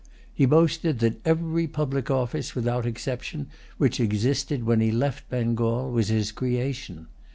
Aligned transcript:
He 0.33 0.47
boasted 0.47 0.97
that 0.97 1.21
every 1.27 1.67
public 1.67 2.09
office, 2.09 2.55
without 2.55 2.87
exception, 2.87 3.49
which 3.77 3.99
existed 3.99 4.63
when 4.63 4.79
he 4.79 4.91
left 4.91 5.29
Bengal 5.29 5.91
was 5.91 6.07
his 6.07 6.31
creation. 6.31 7.05